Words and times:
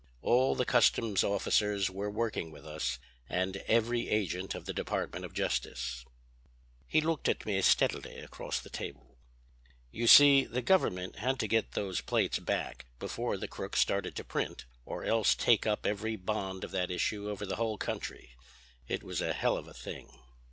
All 0.23 0.55
the 0.55 0.65
customs 0.65 1.23
officers 1.23 1.91
were, 1.91 2.09
working 2.09 2.49
with 2.49 2.65
us, 2.65 2.97
and 3.29 3.57
every 3.67 4.09
agent 4.09 4.55
of 4.55 4.65
the 4.65 4.73
Department 4.73 5.23
of 5.25 5.31
Justice." 5.35 6.03
He 6.87 7.01
looked 7.01 7.29
at 7.29 7.45
me 7.45 7.61
steadily 7.61 8.17
across 8.17 8.59
the 8.59 8.71
table. 8.71 9.19
"You 9.91 10.07
see 10.07 10.43
the 10.45 10.63
Government 10.63 11.17
had 11.17 11.37
to 11.41 11.47
get 11.47 11.73
those 11.73 12.01
plates 12.01 12.39
back 12.39 12.87
before 12.97 13.37
the 13.37 13.47
crook 13.47 13.75
started 13.75 14.15
to 14.15 14.23
print, 14.23 14.65
or 14.85 15.03
else 15.03 15.35
take 15.35 15.67
up 15.67 15.85
every 15.85 16.15
bond 16.15 16.63
of 16.63 16.71
that 16.71 16.89
issue 16.89 17.29
over 17.29 17.45
the 17.45 17.57
whole 17.57 17.77
country. 17.77 18.31
It 18.87 19.03
was 19.03 19.21
a 19.21 19.33
hell 19.33 19.55
of 19.55 19.67
a 19.67 19.73
thing! 19.75 20.09